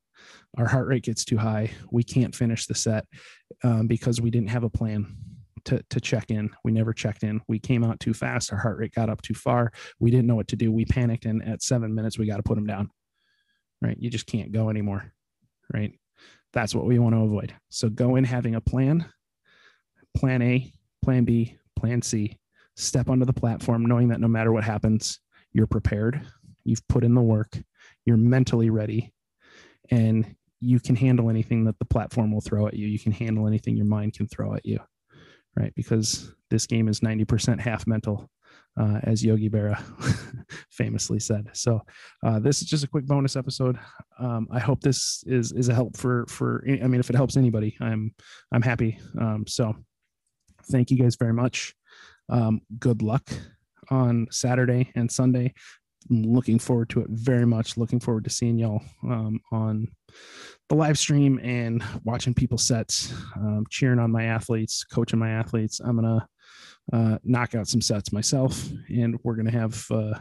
our 0.57 0.67
heart 0.67 0.87
rate 0.87 1.03
gets 1.03 1.25
too 1.25 1.37
high. 1.37 1.71
We 1.91 2.03
can't 2.03 2.35
finish 2.35 2.65
the 2.65 2.75
set 2.75 3.05
um, 3.63 3.87
because 3.87 4.21
we 4.21 4.31
didn't 4.31 4.49
have 4.49 4.63
a 4.63 4.69
plan 4.69 5.17
to, 5.65 5.83
to 5.89 5.99
check 5.99 6.29
in. 6.29 6.49
We 6.63 6.71
never 6.71 6.93
checked 6.93 7.23
in. 7.23 7.41
We 7.47 7.59
came 7.59 7.83
out 7.83 7.99
too 7.99 8.13
fast. 8.13 8.51
Our 8.51 8.59
heart 8.59 8.77
rate 8.77 8.93
got 8.93 9.09
up 9.09 9.21
too 9.21 9.33
far. 9.33 9.71
We 9.99 10.11
didn't 10.11 10.27
know 10.27 10.35
what 10.35 10.47
to 10.49 10.55
do. 10.55 10.71
We 10.71 10.85
panicked. 10.85 11.25
And 11.25 11.43
at 11.47 11.61
seven 11.61 11.93
minutes, 11.93 12.17
we 12.17 12.27
got 12.27 12.37
to 12.37 12.43
put 12.43 12.55
them 12.55 12.67
down. 12.67 12.89
Right. 13.81 13.97
You 13.99 14.09
just 14.09 14.27
can't 14.27 14.51
go 14.51 14.69
anymore. 14.69 15.11
Right. 15.73 15.99
That's 16.53 16.73
what 16.73 16.85
we 16.85 16.99
want 16.99 17.15
to 17.15 17.21
avoid. 17.21 17.53
So 17.69 17.89
go 17.89 18.15
in 18.15 18.23
having 18.23 18.55
a 18.55 18.61
plan, 18.61 19.05
plan 20.15 20.41
A, 20.41 20.71
plan 21.03 21.25
B, 21.25 21.57
plan 21.77 22.01
C, 22.01 22.37
step 22.75 23.09
onto 23.09 23.25
the 23.25 23.33
platform, 23.33 23.85
knowing 23.85 24.07
that 24.09 24.21
no 24.21 24.27
matter 24.27 24.51
what 24.51 24.63
happens, 24.63 25.19
you're 25.51 25.67
prepared. 25.67 26.21
You've 26.63 26.87
put 26.87 27.03
in 27.03 27.13
the 27.13 27.21
work. 27.21 27.57
You're 28.05 28.17
mentally 28.17 28.69
ready. 28.69 29.13
And 29.91 30.35
you 30.61 30.79
can 30.79 30.95
handle 30.95 31.29
anything 31.29 31.65
that 31.65 31.77
the 31.79 31.85
platform 31.85 32.31
will 32.31 32.41
throw 32.41 32.67
at 32.67 32.73
you. 32.75 32.87
You 32.87 32.97
can 32.97 33.11
handle 33.11 33.47
anything 33.47 33.75
your 33.75 33.85
mind 33.85 34.13
can 34.13 34.27
throw 34.27 34.53
at 34.55 34.65
you 34.65 34.79
right? 35.57 35.73
Because 35.75 36.33
this 36.49 36.67
game 36.67 36.87
is 36.87 36.99
90% 36.99 37.59
half 37.59 37.87
mental, 37.87 38.29
uh, 38.79 38.99
as 39.03 39.23
Yogi 39.23 39.49
Berra 39.49 39.81
famously 40.69 41.19
said. 41.19 41.49
So 41.53 41.81
uh, 42.25 42.39
this 42.39 42.61
is 42.61 42.67
just 42.67 42.83
a 42.83 42.87
quick 42.87 43.05
bonus 43.05 43.35
episode. 43.35 43.79
Um, 44.19 44.47
I 44.51 44.59
hope 44.59 44.81
this 44.81 45.23
is 45.27 45.51
is 45.51 45.69
a 45.69 45.73
help 45.73 45.97
for 45.97 46.25
for. 46.27 46.63
I 46.67 46.87
mean, 46.87 46.99
if 46.99 47.09
it 47.09 47.15
helps 47.15 47.37
anybody, 47.37 47.75
I'm 47.79 48.13
I'm 48.51 48.61
happy. 48.61 48.99
Um, 49.19 49.45
so 49.47 49.75
thank 50.71 50.91
you 50.91 50.97
guys 50.97 51.15
very 51.15 51.33
much. 51.33 51.73
Um, 52.29 52.61
good 52.79 53.01
luck 53.01 53.29
on 53.89 54.27
Saturday 54.31 54.91
and 54.95 55.11
Sunday. 55.11 55.53
Looking 56.09 56.59
forward 56.59 56.89
to 56.89 57.01
it 57.01 57.07
very 57.09 57.45
much. 57.45 57.77
Looking 57.77 57.99
forward 57.99 58.25
to 58.25 58.29
seeing 58.29 58.57
y'all 58.57 58.81
um, 59.03 59.39
on 59.51 59.87
the 60.69 60.75
live 60.75 60.97
stream 60.97 61.39
and 61.43 61.83
watching 62.03 62.33
people 62.33 62.57
sets, 62.57 63.13
um, 63.35 63.65
cheering 63.69 63.99
on 63.99 64.11
my 64.11 64.25
athletes, 64.25 64.83
coaching 64.83 65.19
my 65.19 65.29
athletes. 65.29 65.79
I'm 65.79 65.95
gonna 65.95 66.27
uh, 66.93 67.17
knock 67.23 67.55
out 67.55 67.67
some 67.67 67.81
sets 67.81 68.13
myself, 68.13 68.69
and 68.89 69.17
we're 69.23 69.35
gonna 69.35 69.51
have 69.51 69.85
uh, 69.89 70.13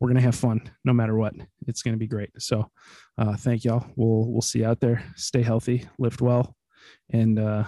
we're 0.00 0.08
gonna 0.08 0.20
have 0.20 0.34
fun 0.34 0.70
no 0.84 0.92
matter 0.92 1.16
what. 1.16 1.34
It's 1.66 1.82
gonna 1.82 1.96
be 1.96 2.08
great. 2.08 2.30
So, 2.38 2.70
uh, 3.18 3.36
thank 3.36 3.64
y'all. 3.64 3.86
We'll 3.96 4.30
we'll 4.30 4.40
see 4.40 4.60
you 4.60 4.66
out 4.66 4.80
there. 4.80 5.04
Stay 5.16 5.42
healthy, 5.42 5.86
lift 5.98 6.22
well, 6.22 6.56
and 7.10 7.38
uh, 7.38 7.64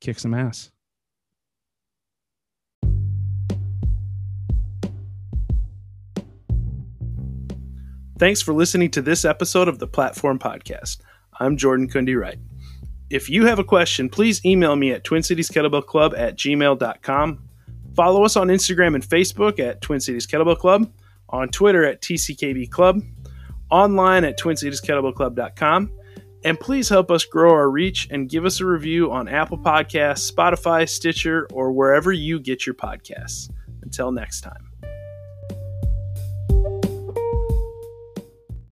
kick 0.00 0.18
some 0.18 0.34
ass. 0.34 0.70
Thanks 8.18 8.42
for 8.42 8.52
listening 8.52 8.90
to 8.90 9.02
this 9.02 9.24
episode 9.24 9.68
of 9.68 9.78
the 9.78 9.86
Platform 9.86 10.40
Podcast. 10.40 10.98
I'm 11.38 11.56
Jordan 11.56 11.88
Kundi 11.88 12.20
Wright. 12.20 12.38
If 13.10 13.30
you 13.30 13.46
have 13.46 13.60
a 13.60 13.64
question, 13.64 14.08
please 14.08 14.44
email 14.44 14.74
me 14.74 14.90
at 14.90 15.04
twincitieskettlebellclub 15.04 16.18
at 16.18 16.36
gmail.com. 16.36 17.48
Follow 17.94 18.24
us 18.24 18.36
on 18.36 18.48
Instagram 18.48 18.96
and 18.96 19.04
Facebook 19.04 19.60
at 19.60 19.80
Twin 19.80 20.00
Cities 20.00 20.26
Kettlebell 20.26 20.58
Club, 20.58 20.92
on 21.28 21.48
Twitter 21.48 21.84
at 21.84 22.02
TCKB 22.02 22.70
Club, 22.70 23.02
online 23.70 24.24
at 24.24 24.36
twincitieskettlebellclub.com, 24.38 25.92
and 26.44 26.58
please 26.58 26.88
help 26.88 27.12
us 27.12 27.24
grow 27.24 27.52
our 27.52 27.70
reach 27.70 28.08
and 28.10 28.28
give 28.28 28.44
us 28.44 28.60
a 28.60 28.66
review 28.66 29.12
on 29.12 29.28
Apple 29.28 29.58
Podcasts, 29.58 30.30
Spotify, 30.30 30.88
Stitcher, 30.88 31.46
or 31.52 31.70
wherever 31.70 32.12
you 32.12 32.40
get 32.40 32.66
your 32.66 32.74
podcasts. 32.74 33.48
Until 33.82 34.10
next 34.10 34.40
time. 34.40 34.67